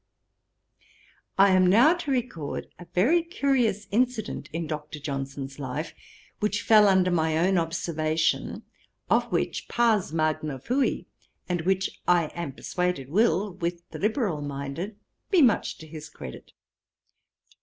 [1.37, 4.97] I am now to record a very curious incident in Dr.
[4.99, 5.93] Johnson's Life,
[6.39, 8.63] which fell under my own observation;
[9.11, 11.05] of which pars magna fui,
[11.47, 14.95] and which I am persuaded will, with the liberal minded,
[15.29, 16.53] be much to his credit.